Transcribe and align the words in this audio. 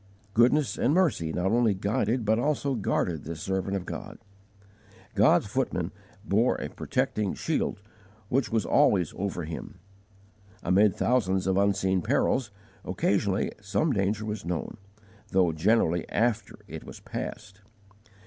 Goodness 0.33 0.79
and 0.79 0.95
mercy 0.95 1.31
not 1.31 1.51
only 1.51 1.75
guided 1.75 2.25
but 2.25 2.39
also 2.39 2.73
guarded 2.73 3.23
this 3.23 3.39
servant 3.39 3.75
of 3.75 3.85
God. 3.85 4.17
God's 5.13 5.45
footmen 5.45 5.91
bore 6.25 6.55
a 6.55 6.69
protecting 6.69 7.35
shield 7.35 7.79
which 8.27 8.51
was 8.51 8.65
always 8.65 9.13
over 9.15 9.43
him. 9.43 9.77
Amid 10.63 10.95
thousands 10.95 11.45
of 11.45 11.55
unseen 11.55 12.01
perils, 12.01 12.49
occasionally 12.83 13.51
some 13.61 13.93
danger 13.93 14.25
was 14.25 14.43
known, 14.43 14.77
though 15.27 15.51
generally 15.51 16.09
after 16.09 16.57
it 16.67 16.83
was 16.83 16.99
passed. 16.99 17.61